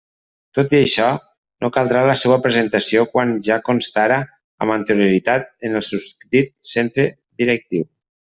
Tot 0.57 0.71
i 0.75 0.77
això, 0.83 1.09
no 1.65 1.69
caldrà 1.75 1.99
la 2.11 2.15
seua 2.21 2.37
presentació 2.45 3.03
quan 3.11 3.35
ja 3.49 3.59
constara 3.69 4.17
amb 4.65 4.75
anterioritat 4.77 5.47
en 5.69 5.81
el 5.83 5.87
susdit 5.91 6.51
centre 6.73 7.07
directiu. 7.45 7.87